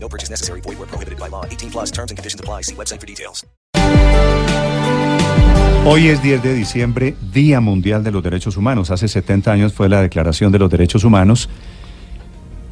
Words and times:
No 0.00 0.08
purchase 0.08 0.30
necessary. 0.30 0.60
Void 0.62 0.78
where 0.78 0.88
prohibited 0.88 1.18
by 1.18 1.28
law. 1.28 1.44
18 1.44 1.70
plus 1.70 1.90
terms 1.90 2.10
and 2.10 2.16
conditions 2.16 2.40
apply. 2.40 2.62
See 2.62 2.74
website 2.74 3.00
for 3.00 3.06
details. 3.06 3.44
Hoy 5.90 6.08
es 6.08 6.22
10 6.22 6.42
de 6.42 6.54
diciembre, 6.54 7.14
Día 7.32 7.60
Mundial 7.60 8.04
de 8.04 8.10
los 8.10 8.22
Derechos 8.22 8.58
Humanos. 8.58 8.90
Hace 8.90 9.08
70 9.08 9.50
años 9.50 9.72
fue 9.72 9.88
la 9.88 10.02
Declaración 10.02 10.52
de 10.52 10.58
los 10.58 10.70
Derechos 10.70 11.02
Humanos. 11.02 11.48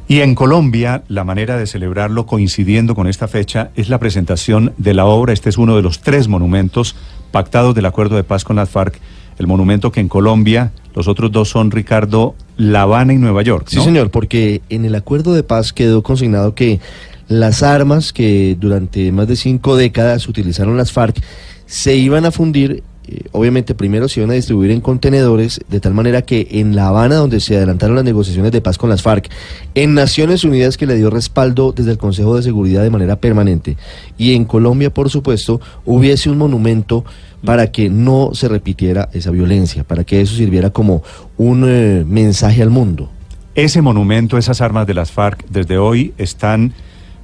Y 0.07 0.21
en 0.21 0.35
Colombia, 0.35 1.03
la 1.07 1.23
manera 1.23 1.57
de 1.57 1.67
celebrarlo 1.67 2.25
coincidiendo 2.25 2.95
con 2.95 3.07
esta 3.07 3.27
fecha 3.27 3.71
es 3.75 3.89
la 3.89 3.97
presentación 3.99 4.73
de 4.77 4.93
la 4.93 5.05
obra. 5.05 5.33
Este 5.33 5.49
es 5.49 5.57
uno 5.57 5.75
de 5.75 5.81
los 5.81 5.99
tres 5.99 6.27
monumentos 6.27 6.95
pactados 7.31 7.75
del 7.75 7.87
acuerdo 7.87 8.15
de 8.15 8.23
paz 8.23 8.43
con 8.43 8.55
las 8.55 8.69
FARC. 8.69 8.99
El 9.37 9.47
monumento 9.47 9.91
que 9.91 9.99
en 9.99 10.07
Colombia, 10.07 10.71
los 10.95 11.07
otros 11.07 11.31
dos 11.31 11.49
son 11.49 11.71
Ricardo, 11.71 12.35
La 12.55 12.83
Habana 12.83 13.13
y 13.13 13.17
Nueva 13.17 13.41
York. 13.41 13.67
Sí, 13.67 13.77
¿no? 13.77 13.83
señor, 13.83 14.11
porque 14.11 14.61
en 14.69 14.85
el 14.85 14.95
acuerdo 14.95 15.33
de 15.33 15.43
paz 15.43 15.73
quedó 15.73 16.03
consignado 16.03 16.55
que 16.55 16.79
las 17.27 17.63
armas 17.63 18.13
que 18.13 18.55
durante 18.59 19.11
más 19.11 19.27
de 19.27 19.35
cinco 19.35 19.75
décadas 19.75 20.27
utilizaron 20.27 20.77
las 20.77 20.91
FARC 20.91 21.21
se 21.65 21.95
iban 21.97 22.25
a 22.25 22.31
fundir, 22.31 22.83
eh, 23.07 23.23
obviamente 23.33 23.75
primero 23.75 24.07
se 24.07 24.21
iban 24.21 24.31
a 24.31 24.35
distribuir 24.35 24.71
en 24.71 24.79
contenedores, 24.79 25.59
de 25.67 25.79
tal 25.81 25.93
manera 25.93 26.21
que 26.21 26.47
en 26.51 26.75
La 26.75 26.87
Habana, 26.87 27.15
donde 27.15 27.41
se 27.41 27.57
adelantaron 27.57 27.95
las 27.97 28.05
negociaciones 28.05 28.53
de 28.53 28.61
paz 28.61 28.77
con 28.77 28.89
las 28.89 29.01
FARC, 29.01 29.29
en 29.75 29.93
Naciones 29.93 30.45
Unidas 30.45 30.77
que 30.77 30.87
le 30.87 30.95
dio 30.95 31.09
respaldo 31.09 31.73
desde 31.73 31.91
el 31.91 31.97
Consejo 31.97 32.37
de 32.37 32.43
Seguridad 32.43 32.83
de 32.83 32.89
manera 32.89 33.17
permanente, 33.17 33.75
y 34.17 34.33
en 34.33 34.45
Colombia, 34.45 34.93
por 34.93 35.09
supuesto, 35.09 35.59
hubiese 35.85 36.29
un 36.29 36.37
monumento 36.37 37.03
para 37.43 37.71
que 37.71 37.89
no 37.89 38.31
se 38.33 38.47
repitiera 38.47 39.09
esa 39.11 39.31
violencia, 39.31 39.83
para 39.83 40.05
que 40.05 40.21
eso 40.21 40.35
sirviera 40.35 40.69
como 40.69 41.03
un 41.37 41.65
eh, 41.67 42.03
mensaje 42.07 42.61
al 42.61 42.69
mundo. 42.69 43.11
Ese 43.55 43.81
monumento, 43.81 44.37
esas 44.37 44.61
armas 44.61 44.87
de 44.87 44.93
las 44.93 45.11
FARC, 45.11 45.45
desde 45.49 45.77
hoy 45.77 46.13
están 46.17 46.73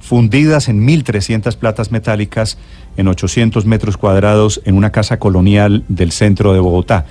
fundidas 0.04 0.68
en 0.68 0.86
1.300 0.86 1.56
platas 1.56 1.90
metálicas 1.90 2.58
en 2.98 3.08
800 3.08 3.64
metros 3.64 3.96
cuadrados 3.96 4.60
en 4.66 4.76
una 4.76 4.92
casa 4.92 5.18
colonial 5.18 5.82
del 5.88 6.12
centro 6.12 6.52
de 6.52 6.60
Bogotá. 6.60 7.06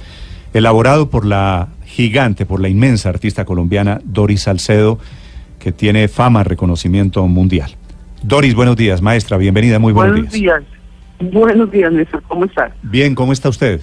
Elaborado 0.53 1.09
por 1.09 1.25
la 1.25 1.69
gigante, 1.85 2.45
por 2.45 2.61
la 2.61 2.69
inmensa 2.69 3.09
artista 3.09 3.45
colombiana 3.45 3.99
Doris 4.03 4.43
Salcedo, 4.43 4.99
que 5.57 5.71
tiene 5.71 6.07
fama, 6.07 6.43
reconocimiento 6.43 7.25
mundial. 7.27 7.71
Doris, 8.21 8.53
buenos 8.53 8.75
días, 8.75 9.01
maestra, 9.01 9.37
bienvenida, 9.37 9.79
muy 9.79 9.91
buenos, 9.91 10.15
Buenos 10.15 10.33
días. 10.33 10.63
Buenos 11.19 11.71
días, 11.71 11.91
Néstor. 11.91 12.21
¿Cómo 12.27 12.45
estás? 12.45 12.71
Bien, 12.83 13.15
¿cómo 13.15 13.33
está 13.33 13.49
usted? 13.49 13.81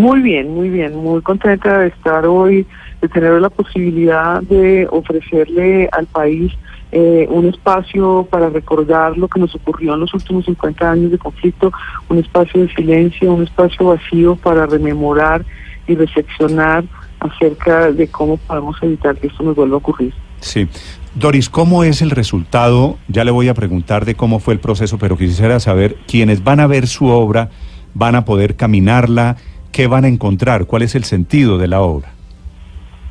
Muy 0.00 0.22
bien, 0.22 0.54
muy 0.54 0.70
bien. 0.70 0.96
Muy 0.96 1.20
contenta 1.20 1.80
de 1.80 1.88
estar 1.88 2.24
hoy, 2.24 2.66
de 3.02 3.08
tener 3.08 3.38
la 3.38 3.50
posibilidad 3.50 4.40
de 4.40 4.88
ofrecerle 4.90 5.90
al 5.92 6.06
país 6.06 6.54
eh, 6.90 7.26
un 7.28 7.46
espacio 7.46 8.26
para 8.30 8.48
recordar 8.48 9.18
lo 9.18 9.28
que 9.28 9.38
nos 9.38 9.54
ocurrió 9.54 9.92
en 9.92 10.00
los 10.00 10.14
últimos 10.14 10.46
50 10.46 10.90
años 10.90 11.10
de 11.10 11.18
conflicto, 11.18 11.70
un 12.08 12.16
espacio 12.16 12.62
de 12.62 12.74
silencio, 12.74 13.34
un 13.34 13.42
espacio 13.42 13.88
vacío 13.88 14.36
para 14.36 14.64
rememorar 14.64 15.44
y 15.86 15.94
reflexionar 15.94 16.84
acerca 17.20 17.92
de 17.92 18.08
cómo 18.08 18.38
podemos 18.38 18.76
evitar 18.80 19.18
que 19.18 19.26
esto 19.26 19.42
nos 19.42 19.54
vuelva 19.54 19.74
a 19.74 19.78
ocurrir. 19.78 20.14
Sí. 20.40 20.66
Doris, 21.14 21.50
¿cómo 21.50 21.84
es 21.84 22.00
el 22.00 22.10
resultado? 22.10 22.96
Ya 23.08 23.24
le 23.24 23.32
voy 23.32 23.48
a 23.48 23.54
preguntar 23.54 24.06
de 24.06 24.14
cómo 24.14 24.38
fue 24.38 24.54
el 24.54 24.60
proceso, 24.60 24.96
pero 24.96 25.18
quisiera 25.18 25.60
saber, 25.60 25.96
quienes 26.06 26.42
van 26.42 26.60
a 26.60 26.66
ver 26.66 26.86
su 26.86 27.04
obra, 27.08 27.50
van 27.92 28.14
a 28.14 28.24
poder 28.24 28.56
caminarla, 28.56 29.36
¿qué 29.72 29.86
van 29.86 30.04
a 30.04 30.08
encontrar? 30.08 30.66
¿Cuál 30.66 30.82
es 30.82 30.94
el 30.94 31.04
sentido 31.04 31.58
de 31.58 31.68
la 31.68 31.80
obra? 31.80 32.10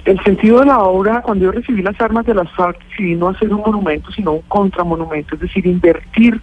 El 0.06 0.22
sentido 0.24 0.60
de 0.60 0.66
la 0.66 0.80
obra, 0.80 1.22
cuando 1.22 1.46
yo 1.46 1.52
recibí 1.52 1.82
las 1.82 2.00
armas 2.02 2.26
de 2.26 2.34
las 2.34 2.52
FARC, 2.54 2.80
decidí 2.90 3.16
no 3.16 3.30
hacer 3.30 3.54
un 3.54 3.62
monumento, 3.62 4.12
sino 4.12 4.34
un 4.34 4.42
contramonumento, 4.48 5.36
es 5.36 5.42
decir, 5.42 5.68
invertir 5.68 6.42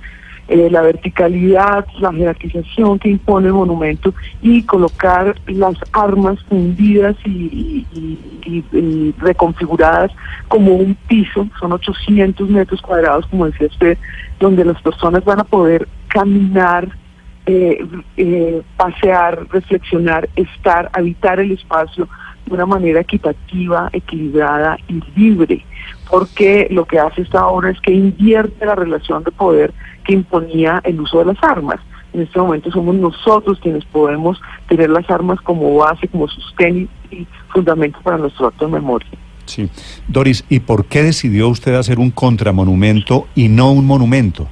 eh, 0.49 0.69
la 0.71 0.83
verticalidad, 0.83 1.85
la 1.99 2.13
jerarquización 2.13 3.01
que 3.01 3.09
impone 3.09 3.49
el 3.49 3.55
monumento 3.55 4.15
y 4.41 4.63
colocar 4.63 5.35
las 5.49 5.75
armas 5.93 6.39
fundidas 6.45 7.17
y, 7.25 7.85
reconfiguradas 9.19 10.13
como 10.47 10.77
un 10.77 10.95
piso, 11.09 11.49
son 11.59 11.73
800 11.73 12.49
metros 12.49 12.81
cuadrados, 12.81 13.27
como 13.27 13.47
decía 13.47 13.67
usted, 13.67 13.99
donde 14.39 14.65
las 14.65 14.81
personas 14.83 15.25
van 15.25 15.41
a 15.41 15.45
poder 15.45 15.89
caminar, 16.07 16.91
eh, 17.47 17.85
eh, 18.17 18.63
pasear, 18.77 19.47
reflexionar, 19.51 20.29
estar, 20.37 20.91
habitar 20.93 21.39
el 21.39 21.53
espacio 21.53 22.09
de 22.45 22.55
una 22.55 22.67
manera 22.67 23.01
equitativa, 23.01 23.89
equilibrada 23.93 24.77
y 24.89 25.01
libre, 25.17 25.65
porque 26.11 26.69
lo 26.71 26.85
que 26.85 26.99
hace 26.99 27.23
esta 27.23 27.47
obra 27.47 27.71
es 27.71 27.81
que 27.81 27.93
invierte 27.93 28.67
la 28.67 28.75
relación 28.75 29.23
de 29.25 29.31
poder 29.31 29.73
que 30.05 30.15
imponía 30.15 30.81
el 30.85 31.01
uso 31.01 31.21
de 31.21 31.27
las 31.27 31.43
armas. 31.43 31.81
En 32.13 32.23
este 32.23 32.39
momento 32.39 32.71
somos 32.71 32.95
nosotros 32.95 33.59
quienes 33.61 33.85
podemos 33.85 34.41
tener 34.69 34.91
las 34.91 35.09
armas 35.11 35.41
como 35.41 35.77
base, 35.77 36.09
como 36.09 36.29
sostén 36.29 36.89
y 37.11 37.27
fundamento 37.49 37.99
para 38.03 38.19
nuestro 38.19 38.47
acto 38.47 38.67
de 38.67 38.73
memoria. 38.73 39.11
Sí. 39.45 39.69
Doris, 40.09 40.45
¿y 40.49 40.61
por 40.61 40.87
qué 40.87 41.03
decidió 41.03 41.49
usted 41.49 41.75
hacer 41.75 41.99
un 41.99 42.11
contramonumento 42.11 43.29
y 43.35 43.49
no 43.49 43.71
un 43.71 43.87
monumento? 43.87 44.49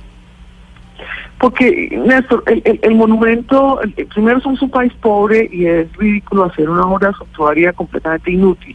Porque, 1.44 1.90
Néstor, 2.06 2.42
el, 2.46 2.80
el- 2.80 2.94
monumento, 2.94 3.78
primero 4.14 4.40
somos 4.40 4.62
un 4.62 4.70
país 4.70 4.90
pobre 5.02 5.46
y 5.52 5.66
es 5.66 5.94
ridículo 5.94 6.44
hacer 6.44 6.70
una 6.70 6.86
obra 6.86 7.12
suntuaria 7.12 7.74
completamente 7.74 8.30
inútil. 8.30 8.74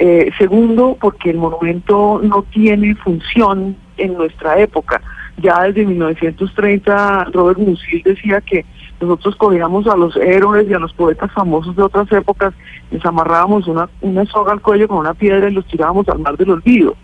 Eh, 0.00 0.28
segundo, 0.36 0.96
porque 1.00 1.30
el 1.30 1.36
monumento 1.36 2.20
no 2.20 2.42
tiene 2.50 2.96
función 2.96 3.76
en 3.96 4.14
nuestra 4.14 4.58
época. 4.58 5.00
Ya 5.36 5.62
desde 5.62 5.86
1930, 5.86 7.26
Robert 7.32 7.60
Musil 7.60 8.02
decía 8.04 8.40
que 8.40 8.64
nosotros 9.00 9.36
cogíamos 9.36 9.86
a 9.86 9.96
los 9.96 10.16
héroes 10.16 10.68
y 10.68 10.74
a 10.74 10.80
los 10.80 10.92
poetas 10.92 11.30
famosos 11.30 11.76
de 11.76 11.84
otras 11.84 12.10
épocas, 12.10 12.52
les 12.90 13.06
amarrábamos 13.06 13.68
una, 13.68 13.88
una 14.00 14.24
soga 14.26 14.50
al 14.50 14.60
cuello 14.60 14.88
con 14.88 14.98
una 14.98 15.14
piedra 15.14 15.48
y 15.48 15.52
los 15.52 15.64
tirábamos 15.68 16.08
al 16.08 16.18
mar 16.18 16.36
del 16.36 16.50
olvido. 16.50 16.96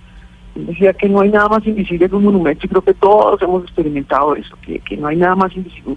Decía 0.56 0.92
que 0.94 1.08
no 1.08 1.20
hay 1.20 1.30
nada 1.30 1.48
más 1.48 1.66
invisible 1.66 2.08
que 2.08 2.16
un 2.16 2.24
monumento 2.24 2.64
y 2.64 2.68
creo 2.68 2.82
que 2.82 2.94
todos 2.94 3.40
hemos 3.42 3.64
experimentado 3.64 4.34
eso, 4.34 4.56
que, 4.62 4.78
que 4.80 4.96
no 4.96 5.08
hay 5.08 5.16
nada 5.16 5.34
más 5.34 5.54
invisible. 5.54 5.96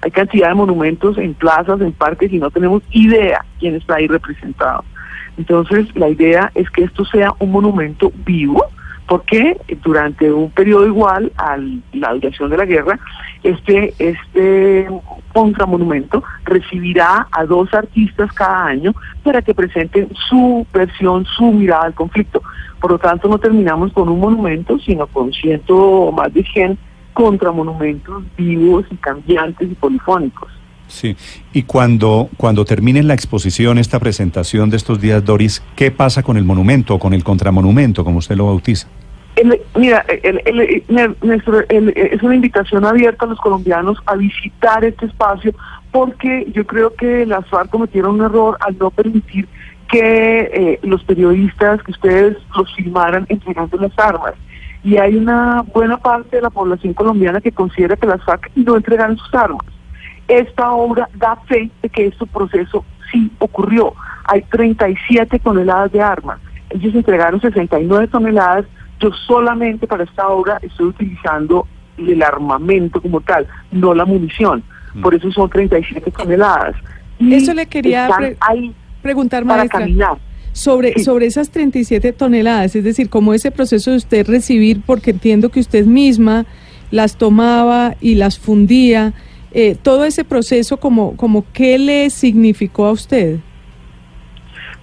Hay 0.00 0.10
cantidad 0.10 0.48
de 0.48 0.54
monumentos 0.54 1.18
en 1.18 1.34
plazas, 1.34 1.80
en 1.80 1.92
parques 1.92 2.32
y 2.32 2.38
no 2.38 2.50
tenemos 2.50 2.82
idea 2.90 3.44
quién 3.58 3.74
está 3.74 3.96
ahí 3.96 4.06
representado. 4.06 4.84
Entonces 5.36 5.86
la 5.94 6.08
idea 6.08 6.50
es 6.54 6.70
que 6.70 6.84
esto 6.84 7.04
sea 7.04 7.32
un 7.38 7.52
monumento 7.52 8.12
vivo, 8.24 8.64
porque 9.08 9.56
durante 9.82 10.30
un 10.30 10.50
periodo 10.50 10.86
igual 10.86 11.32
a 11.38 11.56
la 11.94 12.12
duración 12.12 12.50
de 12.50 12.58
la 12.58 12.66
guerra, 12.66 13.00
este, 13.42 13.94
este 13.98 14.86
contramonumento 15.32 16.22
recibirá 16.44 17.26
a 17.32 17.44
dos 17.44 17.72
artistas 17.72 18.30
cada 18.34 18.66
año 18.66 18.94
para 19.24 19.40
que 19.40 19.54
presenten 19.54 20.08
su 20.28 20.66
versión, 20.74 21.24
su 21.24 21.50
mirada 21.52 21.84
al 21.84 21.94
conflicto. 21.94 22.42
Por 22.80 22.92
lo 22.92 22.98
tanto, 22.98 23.28
no 23.28 23.38
terminamos 23.38 23.92
con 23.94 24.10
un 24.10 24.20
monumento, 24.20 24.78
sino 24.78 25.06
con 25.06 25.32
ciento 25.32 25.74
o 25.74 26.12
más 26.12 26.32
de 26.34 26.44
100 26.44 26.78
contramonumentos 27.14 28.22
vivos 28.36 28.84
y 28.90 28.96
cambiantes 28.96 29.72
y 29.72 29.74
polifónicos. 29.74 30.52
Sí. 30.88 31.16
Y 31.52 31.62
cuando, 31.62 32.28
cuando 32.36 32.64
termine 32.64 33.02
la 33.02 33.14
exposición, 33.14 33.78
esta 33.78 34.00
presentación 34.00 34.70
de 34.70 34.76
estos 34.76 35.00
días, 35.00 35.24
Doris, 35.24 35.62
¿qué 35.76 35.90
pasa 35.90 36.22
con 36.22 36.36
el 36.36 36.44
monumento 36.44 36.94
o 36.94 36.98
con 36.98 37.14
el 37.14 37.24
contramonumento, 37.24 38.04
como 38.04 38.18
usted 38.18 38.36
lo 38.36 38.46
bautiza? 38.46 38.88
Mira, 39.76 40.04
el- 40.22 41.92
es 41.96 42.22
una 42.22 42.34
invitación 42.34 42.84
abierta 42.84 43.24
a 43.24 43.28
los 43.28 43.38
colombianos 43.38 43.98
a 44.06 44.16
visitar 44.16 44.84
este 44.84 45.06
espacio 45.06 45.52
porque 45.92 46.46
yo 46.52 46.66
creo 46.66 46.94
que 46.94 47.24
las 47.26 47.46
FARC 47.48 47.70
cometieron 47.70 48.16
un 48.16 48.22
error 48.26 48.56
al 48.60 48.76
no 48.78 48.90
permitir 48.90 49.48
que 49.90 50.50
eh, 50.52 50.78
los 50.82 51.02
periodistas, 51.04 51.82
que 51.82 51.92
ustedes 51.92 52.36
los 52.56 52.74
filmaran 52.74 53.24
entregando 53.28 53.76
las 53.78 53.98
armas. 53.98 54.34
Y 54.84 54.96
hay 54.98 55.16
una 55.16 55.62
buena 55.74 55.96
parte 55.96 56.36
de 56.36 56.42
la 56.42 56.50
población 56.50 56.92
colombiana 56.94 57.40
que 57.40 57.52
considera 57.52 57.96
que 57.96 58.06
las 58.06 58.22
FARC 58.24 58.50
no 58.54 58.76
entregaron 58.76 59.16
sus 59.16 59.34
armas. 59.34 59.64
Esta 60.28 60.72
obra 60.72 61.08
da 61.14 61.36
fe 61.46 61.70
de 61.82 61.88
que 61.88 62.06
este 62.06 62.26
proceso 62.26 62.84
sí 63.10 63.30
ocurrió. 63.38 63.94
Hay 64.24 64.42
37 64.42 65.38
toneladas 65.38 65.90
de 65.92 66.02
armas. 66.02 66.38
Ellos 66.70 66.94
entregaron 66.94 67.40
69 67.40 68.08
toneladas. 68.08 68.66
Yo 69.00 69.10
solamente 69.26 69.86
para 69.86 70.04
esta 70.04 70.28
obra 70.28 70.58
estoy 70.62 70.86
utilizando 70.88 71.66
el 71.96 72.22
armamento 72.22 73.00
como 73.00 73.20
tal, 73.20 73.46
no 73.72 73.94
la 73.94 74.04
munición. 74.04 74.62
Por 75.02 75.14
eso 75.14 75.30
son 75.32 75.48
37 75.50 76.10
toneladas. 76.10 76.74
Y 77.18 77.34
Eso 77.34 77.52
le 77.54 77.66
quería 77.66 78.08
pre- 78.16 78.36
ahí 78.40 78.74
preguntar, 79.02 79.44
para 79.44 79.58
maestra. 79.58 79.80
caminar. 79.80 80.18
Sobre, 80.52 80.94
Sí. 80.94 81.04
sobre 81.04 81.26
esas 81.26 81.50
37 81.50 82.12
toneladas, 82.12 82.74
es 82.74 82.82
decir, 82.82 83.08
como 83.10 83.34
ese 83.34 83.50
proceso 83.50 83.90
de 83.92 83.98
usted 83.98 84.26
recibir, 84.28 84.80
porque 84.84 85.10
entiendo 85.12 85.50
que 85.50 85.60
usted 85.60 85.84
misma 85.86 86.46
las 86.90 87.16
tomaba 87.16 87.94
y 88.00 88.14
las 88.16 88.38
fundía, 88.38 89.12
eh, 89.52 89.76
todo 89.80 90.04
ese 90.04 90.24
proceso, 90.24 90.78
como, 90.78 91.16
como 91.16 91.44
¿qué 91.52 91.78
le 91.78 92.10
significó 92.10 92.86
a 92.86 92.92
usted? 92.92 93.38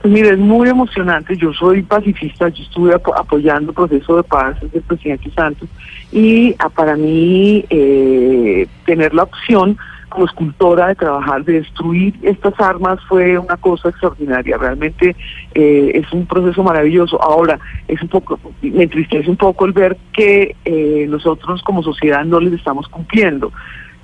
Mire, 0.06 0.30
es 0.30 0.38
muy 0.38 0.70
emocionante. 0.70 1.36
Yo 1.36 1.52
soy 1.54 1.82
pacifista, 1.82 2.50
yo 2.50 2.64
estuve 2.64 2.94
apo- 2.94 3.18
apoyando 3.18 3.72
el 3.72 3.76
proceso 3.76 4.18
de 4.18 4.24
paz 4.24 4.56
del 4.72 4.82
presidente 4.84 5.32
Santos 5.32 5.68
y 6.12 6.56
ah, 6.60 6.70
para 6.70 6.96
mí 6.96 7.66
eh, 7.70 8.68
tener 8.86 9.14
la 9.14 9.24
opción 9.24 9.78
como 10.10 10.26
escultora 10.26 10.88
de 10.90 10.96
trabajar, 10.96 11.44
de 11.44 11.54
destruir 11.54 12.14
estas 12.22 12.54
armas 12.60 13.00
fue 13.10 13.38
una 13.38 13.58
cosa 13.58 13.90
extraordinaria. 13.90 14.58
Realmente 14.58 15.16
eh, 15.56 15.92
es 15.96 16.12
un 16.14 16.26
proceso 16.26 16.64
maravilloso. 16.64 17.22
Ahora, 17.22 17.60
es 17.88 18.02
un 18.02 18.08
poco, 18.08 18.40
me 18.62 18.84
entristece 18.84 19.30
un 19.30 19.36
poco 19.38 19.66
el 19.66 19.74
ver 19.74 19.98
que 20.14 20.56
eh, 20.64 21.06
nosotros 21.10 21.62
como 21.64 21.82
sociedad 21.84 22.24
no 22.24 22.40
les 22.40 22.54
estamos 22.54 22.88
cumpliendo. 22.88 23.52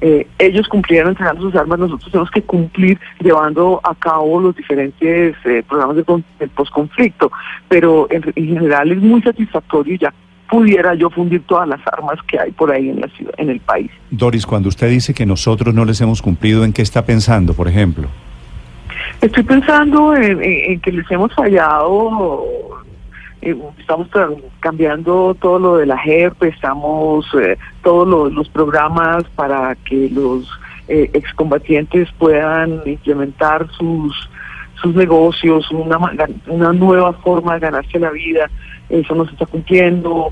Eh, 0.02 0.26
ellos 0.40 0.68
cumplieron 0.68 1.10
entregando 1.12 1.44
sus 1.44 1.56
armas, 1.56 1.78
nosotros 1.78 2.12
tenemos 2.12 2.32
que 2.32 2.42
cumplir 2.42 3.00
llevando 3.20 3.80
a 3.84 3.94
cabo 3.94 4.40
los 4.42 4.56
diferentes 4.56 5.36
eh, 5.46 5.64
programas 5.70 5.96
de, 5.98 6.04
de 6.40 6.48
posconflicto, 6.48 7.32
pero 7.70 8.08
en, 8.10 8.24
en 8.36 8.48
general 8.48 8.92
es 8.92 8.98
muy 8.98 9.22
satisfactorio 9.22 9.94
y 9.94 9.98
ya 10.00 10.12
pudiera 10.50 10.96
yo 10.96 11.10
fundir 11.12 11.44
todas 11.44 11.68
las 11.68 11.80
armas 11.88 12.18
que 12.28 12.38
hay 12.40 12.52
por 12.52 12.72
ahí 12.72 12.90
en 12.90 13.00
la 13.00 13.08
ciudad, 13.10 13.34
en 13.38 13.50
el 13.52 13.60
país. 13.60 13.92
Doris, 14.10 14.46
cuando 14.46 14.70
usted 14.70 14.90
dice 14.90 15.14
que 15.14 15.26
nosotros 15.26 15.74
no 15.74 15.86
les 15.86 16.02
hemos 16.02 16.22
cumplido, 16.22 16.66
¿en 16.66 16.74
qué 16.74 16.82
está 16.82 17.06
pensando, 17.06 17.54
por 17.54 17.68
ejemplo? 17.68 18.08
Estoy 19.22 19.44
pensando 19.44 20.16
en, 20.16 20.44
en- 20.44 20.72
en 20.72 20.80
que 20.82 20.92
les 20.92 21.10
hemos 21.12 21.34
fallado, 21.36 22.44
eh, 23.42 23.56
estamos 23.80 24.08
cambiando 24.60 25.36
todo 25.40 25.60
lo 25.60 25.78
de 25.78 25.86
la 25.86 25.98
JEP, 25.98 26.44
estamos 26.44 27.26
eh, 27.42 27.58
todos 27.84 28.08
lo- 28.08 28.30
los 28.30 28.50
programas 28.50 29.24
para 29.36 29.76
que 29.76 30.10
los 30.10 30.48
eh, 30.88 31.10
excombatientes 31.14 32.10
puedan 32.18 32.82
implementar 32.86 33.68
sus 33.72 34.30
sus 34.82 34.96
negocios, 34.96 35.70
una, 35.70 36.00
una 36.48 36.74
nueva 36.74 37.14
forma 37.14 37.54
de 37.54 37.60
ganarse 37.60 38.00
la 38.00 38.10
vida, 38.10 38.50
eso 38.90 39.14
no 39.14 39.26
se 39.26 39.34
está 39.34 39.46
cumpliendo, 39.46 40.32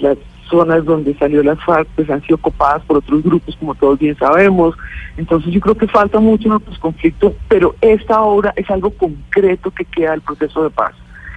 las 0.00 0.18
zonas 0.50 0.84
donde 0.84 1.14
salió 1.14 1.40
las 1.44 1.62
FARC 1.64 1.86
pues 1.94 2.10
han 2.10 2.20
sido 2.22 2.34
ocupadas 2.34 2.82
por 2.84 2.96
otros 2.96 3.22
grupos, 3.22 3.54
como 3.60 3.76
todos 3.76 3.96
bien 4.00 4.16
sabemos, 4.18 4.74
entonces 5.16 5.52
yo 5.52 5.60
creo 5.60 5.76
que 5.76 5.86
falta 5.86 6.18
mucho 6.18 6.48
en 6.48 6.54
el 6.54 6.78
conflicto, 6.80 7.32
pero 7.46 7.76
esta 7.80 8.22
obra 8.22 8.52
es 8.56 8.68
algo 8.70 8.90
concreto 8.90 9.70
que 9.70 9.84
queda 9.84 10.10
del 10.12 10.20
proceso 10.20 10.64
de 10.64 10.70
paz. 10.70 10.92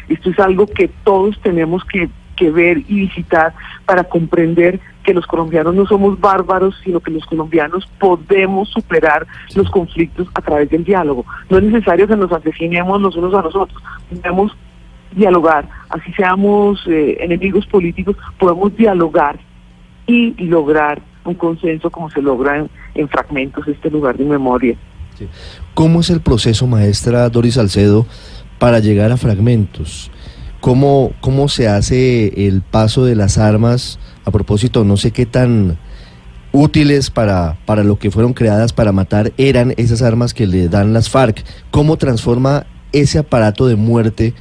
Esto 0.10 0.30
es 0.32 0.40
algo 0.40 0.66
que 0.68 0.90
todos 1.04 1.40
tenemos 1.42 1.84
que, 1.86 2.10
ver 2.52 2.78
y 2.88 3.02
visitar 3.02 3.54
para 3.86 4.06
comprender 4.06 4.80
que 5.04 5.14
los 5.14 5.28
colombianos 5.28 5.76
no 5.76 5.86
somos 5.86 6.18
bárbaros, 6.22 6.74
sino 6.86 7.02
que 7.02 7.12
los 7.12 7.26
colombianos 7.26 7.86
podemos 8.00 8.70
superar 8.70 9.28
los 9.56 9.70
conflictos 9.70 10.30
a 10.34 10.42
través 10.42 10.70
del 10.70 10.86
diálogo. 10.86 11.26
No 11.50 11.58
es 11.58 11.66
necesario 11.66 12.08
que 12.08 12.16
nos 12.16 12.32
asesinemos 12.32 13.02
los 13.02 13.18
unos 13.18 13.34
a 13.34 13.42
los 13.42 13.54
otros, 13.54 13.84
podemos 14.10 14.56
dialogar, 15.12 15.68
así 15.90 16.14
seamos 16.14 16.82
eh, 16.88 17.18
enemigos 17.20 17.66
políticos, 17.66 18.16
podemos 18.38 18.74
dialogar 18.78 19.38
y 20.08 20.32
lograr 20.46 21.02
un 21.26 21.34
consenso 21.34 21.90
como 21.90 22.10
se 22.10 22.22
logra 22.22 22.58
en, 22.58 22.70
en 22.96 23.10
fragmentos 23.10 23.68
este 23.68 23.90
lugar 23.90 24.16
de 24.16 24.24
memoria. 24.24 24.78
¿Cómo 25.74 26.00
es 26.02 26.10
el 26.10 26.22
proceso, 26.22 26.68
maestra 26.68 27.30
Doris 27.30 27.56
Salcedo, 27.56 28.06
para 28.60 28.80
llegar 28.80 29.12
a 29.12 29.18
fragmentos? 29.18 30.12
¿Cómo, 30.60 31.14
¿Cómo 31.22 31.48
se 31.48 31.68
hace 31.68 32.48
el 32.48 32.62
paso 32.62 33.06
de 33.06 33.16
las 33.16 33.38
armas? 33.38 33.98
A 34.26 34.32
propósito, 34.32 34.84
no 34.84 34.98
sé 34.98 35.12
qué 35.12 35.26
tan 35.26 35.80
útiles 36.52 37.10
para, 37.12 37.58
para 37.66 37.84
lo 37.84 37.98
que 37.98 38.12
fueron 38.12 38.34
creadas 38.34 38.74
para 38.74 38.92
matar 38.92 39.32
eran 39.38 39.74
esas 39.78 40.02
armas 40.02 40.34
que 40.34 40.48
le 40.48 40.68
dan 40.68 40.94
las 40.94 41.10
FARC. 41.10 41.44
¿Cómo 41.72 41.98
transforma 41.98 42.66
ese 42.92 43.20
aparato 43.20 43.68
de 43.68 43.76
muerte 43.76 44.34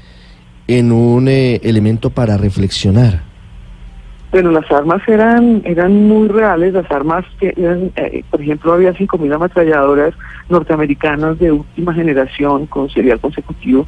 en 0.66 0.90
un 0.90 1.28
eh, 1.28 1.60
elemento 1.62 2.10
para 2.10 2.36
reflexionar? 2.36 3.27
Bueno, 4.30 4.50
las 4.50 4.70
armas 4.70 5.00
eran 5.08 5.62
eran 5.64 6.06
muy 6.06 6.28
reales, 6.28 6.74
las 6.74 6.90
armas, 6.90 7.24
que 7.40 7.54
eran, 7.56 7.90
eh, 7.96 8.22
por 8.30 8.42
ejemplo, 8.42 8.74
había 8.74 8.92
5.000 8.92 9.34
ametralladoras 9.34 10.14
norteamericanas 10.50 11.38
de 11.38 11.52
última 11.52 11.94
generación 11.94 12.66
con 12.66 12.90
serial 12.90 13.20
consecutivo, 13.20 13.86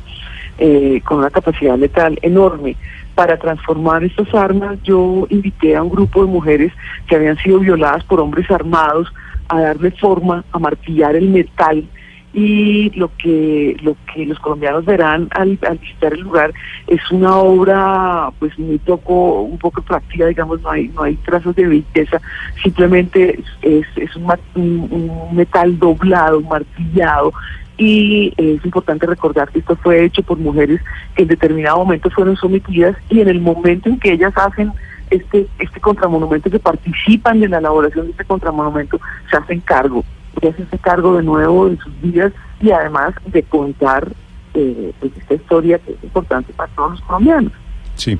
eh, 0.58 1.02
con 1.04 1.18
una 1.18 1.30
capacidad 1.30 1.76
letal 1.76 2.18
enorme. 2.22 2.76
Para 3.14 3.36
transformar 3.36 4.02
estas 4.02 4.34
armas, 4.34 4.78
yo 4.82 5.26
invité 5.28 5.76
a 5.76 5.82
un 5.82 5.90
grupo 5.90 6.24
de 6.24 6.32
mujeres 6.32 6.72
que 7.06 7.16
habían 7.16 7.36
sido 7.36 7.58
violadas 7.58 8.02
por 8.04 8.18
hombres 8.20 8.50
armados 8.50 9.12
a 9.48 9.60
darle 9.60 9.90
forma, 9.90 10.42
a 10.52 10.58
martillar 10.58 11.16
el 11.16 11.28
metal 11.28 11.84
y 12.32 12.90
lo 12.96 13.10
que 13.16 13.76
lo 13.82 13.96
que 14.14 14.24
los 14.24 14.38
colombianos 14.38 14.84
verán 14.84 15.28
al, 15.32 15.58
visitar 15.80 16.12
el 16.12 16.20
lugar 16.20 16.52
es 16.86 17.00
una 17.10 17.36
obra 17.36 18.30
pues 18.38 18.56
muy 18.56 18.78
poco 18.78 19.42
un 19.42 19.58
poco 19.58 19.82
práctica 19.82 20.26
digamos 20.26 20.60
no 20.62 20.70
hay 20.70 20.88
no 20.94 21.02
hay 21.02 21.16
trazos 21.16 21.56
de 21.56 21.66
belleza 21.66 22.20
simplemente 22.62 23.40
es, 23.62 23.84
es 23.96 24.14
un, 24.14 24.26
un- 24.54 24.88
un 24.92 25.34
metal 25.36 25.76
doblado 25.78 26.40
martillado 26.42 27.32
y 27.76 28.32
es 28.36 28.64
importante 28.64 29.06
recordar 29.06 29.48
que 29.50 29.58
esto 29.58 29.74
fue 29.76 30.04
hecho 30.04 30.22
por 30.22 30.38
mujeres 30.38 30.80
que 31.16 31.22
en 31.22 31.28
determinado 31.28 31.78
momento 31.78 32.10
fueron 32.10 32.36
sometidas 32.36 32.96
y 33.08 33.20
en 33.22 33.28
el 33.28 33.40
momento 33.40 33.88
en 33.88 33.98
que 33.98 34.12
ellas 34.12 34.32
hacen 34.36 34.70
este 35.10 35.48
este 35.58 35.80
contramonumento 35.80 36.48
que 36.48 36.60
participan 36.60 37.40
de 37.40 37.48
la 37.48 37.58
elaboración 37.58 38.04
de 38.06 38.10
este 38.12 38.24
contramonumento 38.24 39.00
se 39.28 39.36
hacen 39.36 39.58
cargo 39.62 40.04
de 40.40 40.48
hacerse 40.48 40.78
cargo 40.78 41.16
de 41.16 41.22
nuevo 41.22 41.68
de 41.68 41.76
sus 41.78 42.00
vidas 42.00 42.32
y 42.60 42.70
además 42.70 43.14
de 43.26 43.42
contar 43.42 44.08
eh, 44.54 44.92
pues 45.00 45.12
esta 45.16 45.34
historia 45.34 45.78
que 45.78 45.92
es 45.92 46.04
importante 46.04 46.52
para 46.52 46.70
todos 46.72 46.92
los 46.92 47.00
colombianos. 47.02 47.52
Sí. 47.94 48.18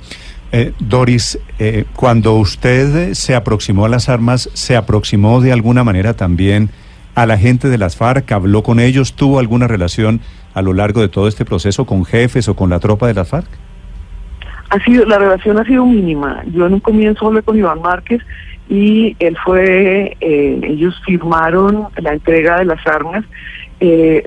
Eh, 0.53 0.73
Doris, 0.81 1.39
eh, 1.59 1.85
cuando 1.95 2.35
usted 2.35 3.15
se 3.15 3.35
aproximó 3.35 3.85
a 3.85 3.89
las 3.89 4.09
armas, 4.09 4.51
¿se 4.53 4.77
aproximó 4.77 5.41
de 5.41 5.53
alguna 5.53 5.85
manera 5.85 6.15
también 6.15 6.71
a 7.15 7.27
la 7.27 7.39
gente 7.39 7.69
de 7.69 7.79
las 7.79 7.97
FARC? 7.97 8.31
¿Habló 8.33 8.63
con 8.63 8.81
ellos? 8.81 9.15
¿Tuvo 9.15 9.39
alguna 9.39 9.69
relación 9.69 10.21
a 10.55 10.63
lo 10.63 10.73
largo 10.73 11.01
de 11.01 11.09
todo 11.09 11.29
este 11.29 11.45
proceso 11.45 11.85
con 11.85 12.05
jefes 12.05 12.49
o 12.49 12.57
con 12.57 12.71
la 12.71 12.81
tropa 12.81 13.07
de 13.07 13.15
las 13.15 13.29
FARC? 13.29 13.49
Ha 14.71 14.85
sido, 14.85 15.05
la 15.05 15.19
relación 15.19 15.59
ha 15.59 15.65
sido 15.65 15.85
mínima. 15.85 16.43
Yo 16.53 16.67
en 16.67 16.75
un 16.75 16.81
comienzo 16.81 17.27
hablé 17.27 17.43
con 17.43 17.59
Iván 17.59 17.83
Márquez 17.83 18.21
y 18.71 19.17
él 19.19 19.37
fue, 19.45 20.17
eh, 20.21 20.61
ellos 20.63 20.95
firmaron 21.05 21.89
la 21.97 22.13
entrega 22.13 22.61
de 22.61 22.65
las 22.67 22.87
armas, 22.87 23.25
eh, 23.81 24.27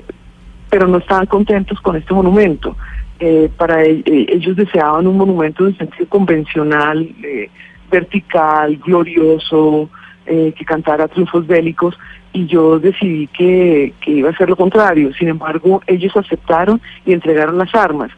pero 0.68 0.86
no 0.86 0.98
estaban 0.98 1.26
contentos 1.26 1.80
con 1.80 1.96
este 1.96 2.12
monumento. 2.12 2.76
Eh, 3.18 3.48
para 3.56 3.82
e- 3.82 4.02
eh, 4.04 4.26
ellos 4.28 4.54
deseaban 4.54 5.06
un 5.06 5.16
monumento 5.16 5.64
de 5.64 5.74
sentido 5.76 6.06
convencional, 6.10 7.08
eh, 7.22 7.48
vertical, 7.90 8.76
glorioso, 8.84 9.88
eh, 10.26 10.52
que 10.56 10.64
cantara 10.64 11.08
triunfos 11.08 11.46
bélicos 11.46 11.98
y 12.34 12.46
yo 12.46 12.78
decidí 12.78 13.28
que, 13.28 13.94
que 14.00 14.10
iba 14.10 14.30
a 14.30 14.36
ser 14.36 14.50
lo 14.50 14.56
contrario. 14.56 15.14
Sin 15.14 15.28
embargo, 15.28 15.82
ellos 15.86 16.14
aceptaron 16.16 16.82
y 17.06 17.12
entregaron 17.14 17.56
las 17.56 17.74
armas. 17.74 18.10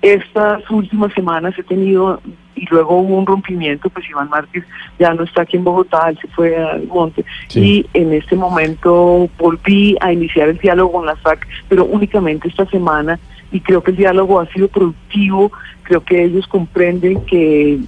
Estas 0.00 0.70
últimas 0.70 1.12
semanas 1.12 1.58
he 1.58 1.62
tenido, 1.62 2.20
y 2.64 2.74
luego 2.74 2.98
hubo 2.98 3.16
un 3.16 3.26
rompimiento, 3.26 3.88
pues 3.90 4.08
Iván 4.08 4.28
Márquez 4.30 4.64
ya 4.98 5.12
no 5.14 5.24
está 5.24 5.42
aquí 5.42 5.56
en 5.56 5.64
Bogotá, 5.64 6.08
él 6.08 6.18
se 6.20 6.28
fue 6.28 6.56
al 6.56 6.86
monte, 6.86 7.24
Sí. 7.48 7.86
y 7.94 7.98
en 7.98 8.12
este 8.12 8.36
momento 8.36 9.28
volví 9.38 9.96
a 10.00 10.12
iniciar 10.12 10.48
el 10.48 10.58
diálogo 10.58 10.92
con 10.92 11.06
la 11.06 11.16
FAC, 11.16 11.46
pero 11.68 11.84
únicamente 11.84 12.48
esta 12.48 12.66
semana, 12.66 13.18
y 13.52 13.60
creo 13.60 13.82
que 13.82 13.90
el 13.92 13.96
diálogo 13.98 14.40
ha 14.40 14.46
sido 14.52 14.68
productivo, 14.68 15.52
creo 15.82 16.02
que 16.02 16.24
ellos 16.24 16.46
comprenden 16.46 17.20
que 17.26 17.78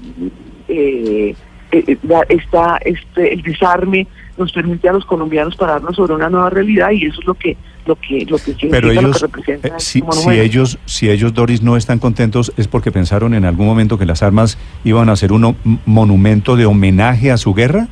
eh, 0.69 1.35
eh, 1.73 1.97
la- 2.03 2.25
esta, 2.29 2.79
este, 2.85 3.33
el 3.35 3.43
desarme 3.43 4.07
nos 4.39 4.53
permite 4.53 4.89
a 4.89 4.93
los 4.93 5.05
colombianos 5.05 5.57
pararnos 5.57 5.97
sobre 5.97 6.15
una 6.15 6.29
nueva 6.29 6.51
realidad 6.51 6.91
y 6.91 7.07
eso 7.07 7.21
es 7.21 7.27
lo 7.27 7.35
que 7.35 7.57
lo 7.87 7.97
que 7.97 8.27
lo 8.27 8.37
que 8.37 8.45
significa 8.45 8.71
Pero 8.71 8.93
lo 8.93 9.01
ellos, 9.01 9.17
que 9.17 9.27
representa 9.27 9.69
eh, 9.69 9.73
este 9.77 10.03
si, 10.13 10.31
ellos, 10.31 10.79
si 10.85 11.11
ellos, 11.11 11.33
Doris, 11.33 11.63
no 11.63 11.77
están 11.77 11.99
contentos, 11.99 12.53
es 12.57 12.69
porque 12.69 12.93
pensaron 12.93 13.35
en 13.35 13.45
algún 13.45 13.67
momento 13.67 13.99
que 13.99 14.07
las 14.07 14.23
armas 14.23 14.59
iban 14.85 15.09
a 15.09 15.17
ser 15.17 15.33
un 15.33 15.57
monumento 15.87 16.57
de 16.57 16.67
homenaje 16.67 17.31
a 17.31 17.37
su 17.37 17.55
guerra. 17.55 17.89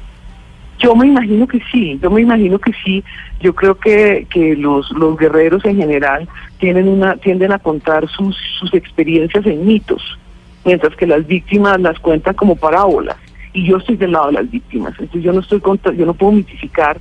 Yo 0.78 0.94
me 0.96 1.06
imagino 1.06 1.46
que 1.46 1.60
sí, 1.70 1.98
yo 2.02 2.10
me 2.10 2.20
imagino 2.20 2.58
que 2.58 2.72
sí. 2.84 3.04
Yo 3.40 3.54
creo 3.54 3.76
que, 3.76 4.26
que 4.28 4.56
los, 4.56 4.90
los 4.90 5.16
guerreros 5.16 5.64
en 5.64 5.76
general 5.76 6.28
tienen 6.58 6.88
una, 6.88 7.16
tienden 7.16 7.52
a 7.52 7.58
contar 7.58 8.08
sus, 8.08 8.36
sus 8.58 8.74
experiencias 8.74 9.46
en 9.46 9.64
mitos, 9.66 10.02
mientras 10.64 10.94
que 10.96 11.06
las 11.06 11.26
víctimas 11.26 11.80
las 11.80 11.98
cuentan 12.00 12.34
como 12.34 12.56
parábolas. 12.56 13.16
y 13.52 13.64
yo 13.64 13.76
estoy 13.76 13.96
del 13.96 14.12
lado 14.12 14.26
de 14.26 14.32
las 14.32 14.50
víctimas. 14.50 14.92
Entonces 14.98 15.22
yo 15.22 15.32
no 15.32 15.40
estoy 15.40 15.60
contra, 15.60 15.92
yo 15.92 16.04
no 16.04 16.14
puedo 16.14 16.32
mitificar 16.32 16.98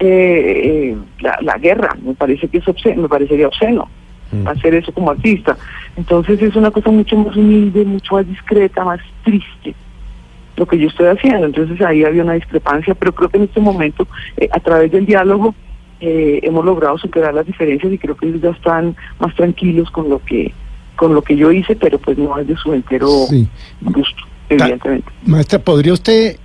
eh, 0.00 0.62
eh, 0.64 0.96
la, 1.20 1.38
la, 1.42 1.58
guerra. 1.58 1.96
Me 2.02 2.14
parece 2.14 2.48
que 2.48 2.58
es 2.58 2.68
obsceno, 2.68 3.02
me 3.02 3.08
parecería 3.08 3.48
obsceno 3.48 3.88
mm. 4.32 4.48
hacer 4.48 4.74
eso 4.74 4.92
como 4.92 5.10
artista. 5.10 5.56
Entonces 5.96 6.40
es 6.42 6.56
una 6.56 6.70
cosa 6.70 6.90
mucho 6.90 7.16
más 7.16 7.36
humilde, 7.36 7.84
mucho 7.84 8.14
más 8.14 8.26
discreta, 8.26 8.84
más 8.84 9.00
triste 9.24 9.74
lo 10.60 10.66
que 10.66 10.78
yo 10.78 10.88
estoy 10.88 11.06
haciendo. 11.06 11.46
Entonces 11.46 11.80
ahí 11.80 12.04
había 12.04 12.22
una 12.22 12.34
discrepancia, 12.34 12.94
pero 12.94 13.14
creo 13.14 13.30
que 13.30 13.38
en 13.38 13.44
este 13.44 13.60
momento, 13.60 14.06
eh, 14.36 14.48
a 14.52 14.60
través 14.60 14.92
del 14.92 15.06
diálogo, 15.06 15.54
eh, 16.00 16.40
hemos 16.42 16.64
logrado 16.64 16.98
superar 16.98 17.34
las 17.34 17.46
diferencias 17.46 17.92
y 17.92 17.98
creo 17.98 18.16
que 18.16 18.26
ellos 18.26 18.42
ya 18.42 18.50
están 18.50 18.94
más 19.18 19.34
tranquilos 19.34 19.90
con 19.90 20.08
lo 20.08 20.18
que 20.20 20.52
con 20.96 21.14
lo 21.14 21.22
que 21.22 21.34
yo 21.34 21.50
hice, 21.50 21.76
pero 21.76 21.98
pues 21.98 22.18
no 22.18 22.38
es 22.38 22.46
de 22.46 22.54
su 22.56 22.74
entero 22.74 23.08
gusto, 23.80 24.22
evidentemente. 24.50 25.10
maestra, 25.24 25.58
¿podría 25.58 25.94
usted 25.94 26.36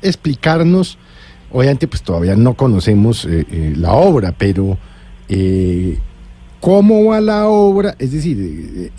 explicarnos, 0.00 0.96
obviamente 1.52 1.86
pues 1.86 2.02
todavía 2.02 2.36
no 2.36 2.54
conocemos 2.54 3.24
eh, 3.24 3.46
eh, 3.50 3.74
la 3.76 3.92
obra, 3.92 4.34
pero 4.36 4.78
cómo 6.60 7.04
va 7.04 7.20
la 7.20 7.46
obra, 7.46 7.94
es 7.98 8.10
decir, 8.10 8.90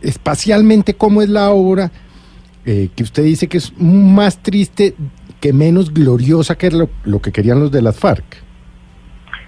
espacialmente 0.00 0.94
cómo 0.94 1.20
es 1.20 1.28
la 1.28 1.50
obra, 1.50 1.92
que 2.64 3.02
usted 3.02 3.22
dice 3.24 3.46
que 3.46 3.58
es 3.58 3.74
más 3.78 4.38
triste 4.38 4.94
que 5.40 5.52
menos 5.52 5.92
gloriosa 5.92 6.56
que 6.56 6.70
lo, 6.70 6.88
lo 7.04 7.20
que 7.20 7.30
querían 7.30 7.60
los 7.60 7.70
de 7.70 7.82
las 7.82 7.98
FARC? 7.98 8.24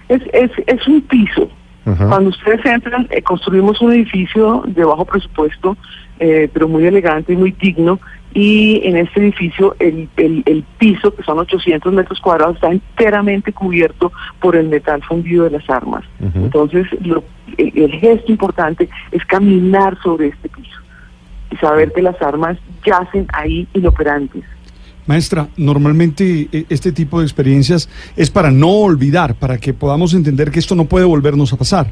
Es, 0.07 0.21
es, 0.33 0.51
es 0.67 0.87
un 0.87 1.01
piso. 1.01 1.49
Cuando 1.97 2.29
ustedes 2.29 2.63
entran, 2.65 3.07
eh, 3.09 3.21
construimos 3.23 3.81
un 3.81 3.93
edificio 3.93 4.63
de 4.67 4.83
bajo 4.83 5.05
presupuesto, 5.05 5.75
eh, 6.19 6.47
pero 6.53 6.67
muy 6.67 6.85
elegante 6.85 7.33
y 7.33 7.35
muy 7.35 7.51
digno. 7.51 7.99
Y 8.33 8.81
en 8.83 8.97
este 8.97 9.21
edificio 9.21 9.75
el, 9.79 10.07
el, 10.17 10.43
el, 10.45 10.63
piso, 10.77 11.13
que 11.15 11.23
son 11.23 11.39
800 11.39 11.91
metros 11.93 12.19
cuadrados, 12.19 12.55
está 12.55 12.71
enteramente 12.71 13.51
cubierto 13.51 14.11
por 14.39 14.55
el 14.55 14.69
metal 14.69 15.01
fundido 15.03 15.45
de 15.45 15.51
las 15.51 15.67
armas. 15.69 16.03
Entonces, 16.35 16.85
lo, 17.01 17.23
el, 17.57 17.71
el 17.75 17.91
gesto 17.93 18.31
importante 18.31 18.87
es 19.11 19.25
caminar 19.25 19.97
sobre 20.03 20.27
este 20.27 20.47
piso 20.49 20.77
y 21.51 21.55
saber 21.57 21.91
que 21.91 22.03
las 22.03 22.21
armas 22.21 22.57
yacen 22.85 23.25
ahí 23.33 23.67
inoperantes. 23.73 24.43
Maestra, 25.09 25.47
normalmente 25.57 26.47
eh, 26.51 26.65
este 26.69 26.91
tipo 26.91 27.17
de 27.17 27.25
experiencias 27.25 27.89
es 28.15 28.29
para 28.29 28.51
no 28.51 28.69
olvidar, 28.69 29.33
para 29.33 29.57
que 29.57 29.73
podamos 29.73 30.13
entender 30.13 30.51
que 30.51 30.59
esto 30.59 30.75
no 30.75 30.85
puede 30.85 31.03
volvernos 31.03 31.51
a 31.51 31.57
pasar. 31.57 31.87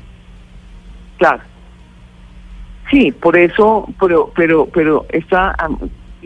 Claro. 1.17 1.41
Sí, 2.91 3.11
por 3.11 3.35
eso, 3.35 3.89
pero, 3.99 4.31
pero, 4.35 4.67
pero 4.67 5.07
esta, 5.09 5.55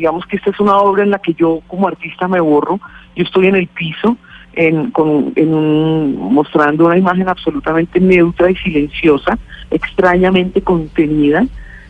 digamos 0.02 0.26
que 0.26 0.38
esta 0.38 0.50
es 0.50 0.60
una 0.60 0.78
obra 0.78 1.04
en 1.04 1.12
la 1.12 1.20
que 1.20 1.36
yo 1.36 1.62
como 1.68 1.88
artista 1.88 2.28
me 2.28 2.40
borro. 2.40 2.80
Yo 3.16 3.24
estoy 3.24 3.46
en 3.46 3.56
el 3.56 3.68
piso, 3.68 4.18
en, 4.54 4.90
con, 4.90 5.32
en 5.36 5.54
un, 5.54 6.34
mostrando 6.34 6.88
una 6.88 6.98
imagen 6.98 7.30
absolutamente 7.30 8.00
neutra 8.00 8.50
y 8.50 8.56
silenciosa, 8.56 9.38
extrañamente 9.70 10.64
contenida, 10.64 11.46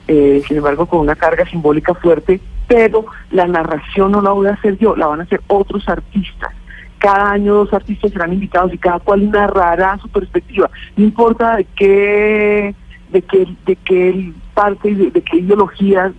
eh, 0.10 0.42
sin 0.46 0.58
embargo 0.58 0.88
con 0.88 1.00
una 1.00 1.16
carga 1.16 1.46
simbólica 1.46 1.94
fuerte 1.94 2.42
pero 2.68 3.06
la 3.32 3.48
narración 3.48 4.12
no 4.14 4.22
la 4.22 4.32
voy 4.32 4.48
a 4.48 4.54
hacer 4.54 4.78
yo, 4.78 4.96
la 4.96 5.08
van 5.08 5.20
a 5.20 5.24
hacer 5.24 5.42
otros 5.48 5.88
artistas. 5.90 6.54
Cada 7.00 7.32
año 7.32 7.56
dos 7.56 7.74
artistas 7.74 8.12
serán 8.12 8.32
invitados 8.32 8.74
y 8.74 8.78
cada 8.78 9.00
cual 9.00 9.30
narrará 9.30 9.98
su 9.98 10.08
perspectiva. 10.08 10.70
No 10.96 11.04
importa 11.04 11.58
de 11.58 11.66
qué, 11.76 12.74
de 13.12 13.22
qué, 13.24 13.46
de 13.66 13.76
qué 13.76 14.32
parte, 14.54 14.96
de, 14.96 15.12
de 15.12 15.22
qué 15.22 15.38
ideología, 15.38 16.14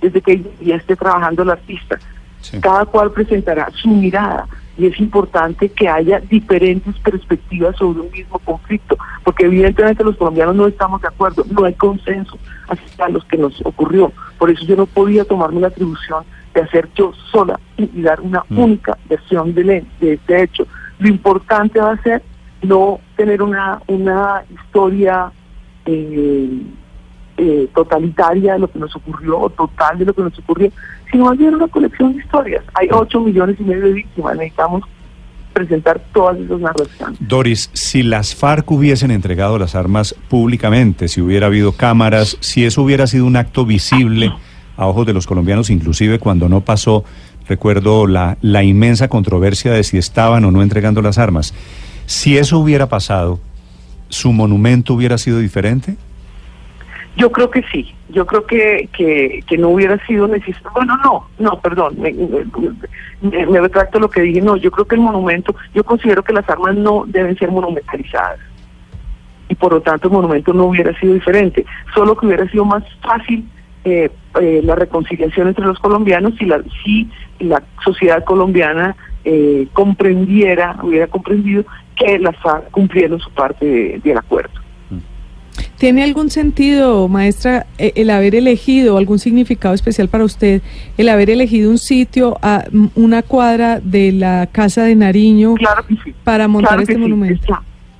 desde 0.00 0.20
que 0.20 0.44
ya 0.60 0.76
esté 0.76 0.96
trabajando 0.96 1.42
el 1.42 1.50
artista. 1.50 1.98
Cada 2.60 2.86
cual 2.86 3.10
presentará 3.10 3.68
su 3.74 3.88
mirada 3.88 4.46
y 4.78 4.86
es 4.86 4.98
importante 5.00 5.68
que 5.68 5.88
haya 5.88 6.20
diferentes 6.20 6.96
perspectivas 7.00 7.76
sobre 7.76 8.00
un 8.00 8.10
mismo 8.12 8.38
conflicto, 8.38 8.96
porque 9.24 9.46
evidentemente 9.46 10.04
los 10.04 10.16
colombianos 10.16 10.54
no 10.54 10.68
estamos 10.68 11.02
de 11.02 11.08
acuerdo, 11.08 11.44
no 11.50 11.64
hay 11.64 11.74
consenso 11.74 12.38
hacia 12.68 13.08
los 13.08 13.24
que 13.24 13.36
nos 13.36 13.60
ocurrió. 13.66 14.12
Por 14.38 14.50
eso 14.50 14.64
yo 14.64 14.76
no 14.76 14.86
podía 14.86 15.24
tomarme 15.24 15.60
la 15.60 15.66
atribución 15.66 16.24
de 16.54 16.62
hacer 16.62 16.88
yo 16.94 17.12
sola 17.32 17.58
y 17.76 18.02
dar 18.02 18.20
una 18.20 18.44
mm. 18.48 18.58
única 18.58 18.96
versión 19.08 19.52
de, 19.52 19.84
de 20.00 20.12
este 20.12 20.44
hecho. 20.44 20.66
Lo 21.00 21.08
importante 21.08 21.80
va 21.80 21.92
a 21.92 22.02
ser 22.02 22.22
no 22.62 23.00
tener 23.16 23.42
una, 23.42 23.80
una 23.88 24.42
historia 24.48 25.32
eh, 25.86 26.62
eh, 27.38 27.68
totalitaria 27.74 28.54
de 28.54 28.58
lo 28.58 28.70
que 28.70 28.78
nos 28.78 28.94
ocurrió 28.96 29.38
o 29.38 29.50
total 29.50 29.96
de 29.96 30.04
lo 30.04 30.12
que 30.12 30.22
nos 30.22 30.38
ocurrió, 30.38 30.72
sino 31.10 31.26
más 31.26 31.38
bien 31.38 31.54
una 31.54 31.68
colección 31.68 32.12
de 32.12 32.18
historias. 32.18 32.64
Hay 32.74 32.88
8 32.90 33.20
millones 33.20 33.56
y 33.60 33.62
medio 33.62 33.84
de 33.84 33.92
víctimas, 33.92 34.36
necesitamos 34.36 34.82
presentar 35.52 36.00
todas 36.12 36.36
esas 36.38 36.60
narraciones. 36.60 37.16
Doris, 37.20 37.70
si 37.72 38.02
las 38.02 38.34
FARC 38.34 38.70
hubiesen 38.70 39.10
entregado 39.10 39.58
las 39.58 39.74
armas 39.74 40.14
públicamente, 40.28 41.08
si 41.08 41.20
hubiera 41.20 41.46
habido 41.46 41.72
cámaras, 41.72 42.36
si 42.40 42.64
eso 42.64 42.82
hubiera 42.82 43.06
sido 43.06 43.24
un 43.24 43.36
acto 43.36 43.64
visible 43.64 44.32
a 44.76 44.86
ojos 44.86 45.06
de 45.06 45.12
los 45.12 45.26
colombianos, 45.26 45.70
inclusive 45.70 46.18
cuando 46.18 46.48
no 46.48 46.60
pasó, 46.60 47.04
recuerdo 47.48 48.06
la, 48.06 48.36
la 48.40 48.62
inmensa 48.62 49.08
controversia 49.08 49.72
de 49.72 49.82
si 49.84 49.96
estaban 49.96 50.44
o 50.44 50.50
no 50.50 50.62
entregando 50.62 51.02
las 51.02 51.18
armas. 51.18 51.54
Si 52.06 52.36
eso 52.36 52.58
hubiera 52.58 52.88
pasado, 52.88 53.40
¿su 54.08 54.32
monumento 54.32 54.94
hubiera 54.94 55.18
sido 55.18 55.38
diferente? 55.38 55.96
Yo 57.18 57.32
creo 57.32 57.50
que 57.50 57.64
sí, 57.72 57.92
yo 58.10 58.24
creo 58.26 58.46
que, 58.46 58.88
que, 58.92 59.58
no 59.58 59.70
hubiera 59.70 59.98
sido 60.06 60.28
necesario, 60.28 60.70
bueno, 60.72 60.96
no, 60.98 61.26
no, 61.40 61.60
perdón, 61.60 61.96
me, 61.98 63.60
retracto 63.60 63.98
lo 63.98 64.08
que 64.08 64.20
dije, 64.20 64.40
no, 64.40 64.56
yo 64.56 64.70
creo 64.70 64.86
que 64.86 64.94
el 64.94 65.00
monumento, 65.00 65.52
yo 65.74 65.82
considero 65.82 66.22
que 66.22 66.32
las 66.32 66.48
armas 66.48 66.76
no 66.76 67.02
deben 67.08 67.36
ser 67.36 67.50
monumentalizadas. 67.50 68.38
Y 69.48 69.56
por 69.56 69.72
lo 69.72 69.80
tanto 69.80 70.06
el 70.06 70.14
monumento 70.14 70.52
no 70.52 70.66
hubiera 70.66 70.96
sido 71.00 71.14
diferente, 71.14 71.66
solo 71.92 72.16
que 72.16 72.26
hubiera 72.26 72.48
sido 72.50 72.64
más 72.64 72.84
fácil 73.02 73.48
eh, 73.84 74.10
eh, 74.40 74.60
la 74.62 74.76
reconciliación 74.76 75.48
entre 75.48 75.64
los 75.64 75.80
colombianos 75.80 76.34
si 76.38 76.44
la, 76.44 76.62
si 76.84 77.10
la 77.40 77.64
sociedad 77.84 78.22
colombiana 78.22 78.94
eh, 79.24 79.66
comprendiera, 79.72 80.78
hubiera 80.84 81.08
comprendido 81.08 81.64
que 81.96 82.16
las 82.20 82.36
FARC 82.36 82.70
cumplieron 82.70 83.18
su 83.18 83.30
parte 83.32 84.00
del 84.04 84.18
acuerdo. 84.18 84.67
¿Tiene 85.78 86.02
algún 86.02 86.28
sentido, 86.28 87.06
maestra, 87.06 87.66
e, 87.78 87.92
el 87.94 88.10
haber 88.10 88.34
elegido, 88.34 88.98
algún 88.98 89.20
significado 89.20 89.74
especial 89.74 90.08
para 90.08 90.24
usted, 90.24 90.60
el 90.96 91.08
haber 91.08 91.30
elegido 91.30 91.70
un 91.70 91.78
sitio 91.78 92.36
a 92.42 92.64
una 92.96 93.22
cuadra 93.22 93.78
de 93.78 94.10
la 94.10 94.48
Casa 94.50 94.82
de 94.82 94.96
Nariño 94.96 95.54
para 96.24 96.48
montar 96.48 96.80
este 96.80 96.98
monumento? 96.98 97.58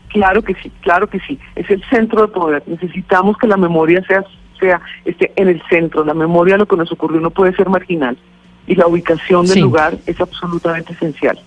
claro 0.08 0.42
que 0.42 0.54
sí, 0.54 0.72
claro 0.80 1.08
que 1.08 1.20
sí. 1.20 1.38
Es 1.54 1.70
el 1.70 1.82
centro 1.88 2.22
de 2.22 2.28
poder. 2.28 2.64
Necesitamos 2.66 3.38
que 3.38 3.46
la 3.46 3.56
memoria 3.56 4.02
sea, 4.08 4.24
sea 4.58 4.80
esté 5.04 5.32
en 5.36 5.46
el 5.46 5.62
centro. 5.68 6.04
La 6.04 6.14
memoria 6.14 6.54
de 6.54 6.58
lo 6.58 6.66
que 6.66 6.76
nos 6.76 6.90
ocurrió 6.90 7.20
no 7.20 7.30
puede 7.30 7.54
ser 7.54 7.68
marginal. 7.68 8.18
Y 8.66 8.74
la 8.74 8.88
ubicación 8.88 9.46
del 9.46 9.60
lugar 9.60 9.96
es 10.06 10.20
absolutamente 10.20 10.94
esencial. 10.94 11.38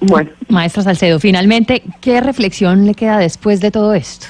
Bueno. 0.00 0.30
Maestra 0.48 0.82
Salcedo, 0.82 1.18
finalmente, 1.18 1.82
¿qué 2.00 2.20
reflexión 2.20 2.86
le 2.86 2.94
queda 2.94 3.18
después 3.18 3.60
de 3.60 3.70
todo 3.70 3.94
esto? 3.94 4.28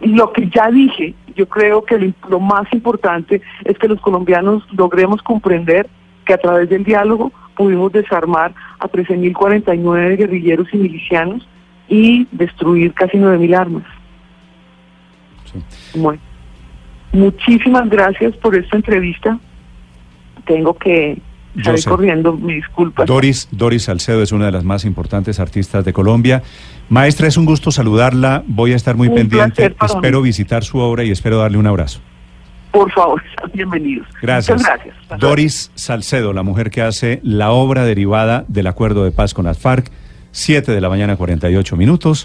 Lo 0.00 0.32
que 0.32 0.48
ya 0.48 0.70
dije, 0.70 1.14
yo 1.36 1.48
creo 1.48 1.84
que 1.84 2.12
lo 2.28 2.40
más 2.40 2.70
importante 2.72 3.40
es 3.64 3.78
que 3.78 3.88
los 3.88 4.00
colombianos 4.00 4.62
logremos 4.72 5.22
comprender 5.22 5.88
que 6.24 6.34
a 6.34 6.38
través 6.38 6.68
del 6.68 6.84
diálogo 6.84 7.32
pudimos 7.56 7.92
desarmar 7.92 8.54
a 8.78 8.88
13.049 8.88 10.16
guerrilleros 10.18 10.68
y 10.72 10.76
milicianos 10.76 11.48
y 11.88 12.26
destruir 12.32 12.92
casi 12.94 13.16
9.000 13.16 13.56
armas. 13.56 13.84
Bueno, 15.94 16.20
muchísimas 17.12 17.88
gracias 17.88 18.36
por 18.36 18.56
esta 18.56 18.76
entrevista. 18.76 19.38
Tengo 20.46 20.74
que 20.74 21.20
Estoy 21.56 21.82
corriendo, 21.82 22.32
mi 22.32 22.54
disculpa. 22.54 23.04
Doris, 23.04 23.48
Doris 23.50 23.84
Salcedo 23.84 24.22
es 24.22 24.32
una 24.32 24.46
de 24.46 24.52
las 24.52 24.64
más 24.64 24.84
importantes 24.84 25.38
artistas 25.38 25.84
de 25.84 25.92
Colombia. 25.92 26.42
Maestra, 26.88 27.26
es 27.26 27.36
un 27.36 27.44
gusto 27.44 27.70
saludarla. 27.70 28.42
Voy 28.46 28.72
a 28.72 28.76
estar 28.76 28.96
muy 28.96 29.10
pendiente. 29.10 29.74
espero 29.84 30.22
visitar 30.22 30.64
su 30.64 30.78
obra 30.78 31.04
y 31.04 31.10
espero 31.10 31.38
darle 31.38 31.58
un 31.58 31.66
abrazo. 31.66 32.00
Por 32.70 32.90
favor, 32.92 33.22
bienvenidos. 33.52 34.08
Gracias. 34.22 34.62
gracias. 34.62 34.96
Doris 35.18 35.70
Salcedo, 35.74 36.32
la 36.32 36.42
mujer 36.42 36.70
que 36.70 36.80
hace 36.80 37.20
la 37.22 37.50
obra 37.52 37.84
derivada 37.84 38.46
del 38.48 38.66
acuerdo 38.66 39.04
de 39.04 39.12
paz 39.12 39.34
con 39.34 39.44
las 39.44 39.58
FARC, 39.58 39.90
7 40.30 40.72
de 40.72 40.80
la 40.80 40.88
mañana, 40.88 41.16
48 41.16 41.76
minutos. 41.76 42.20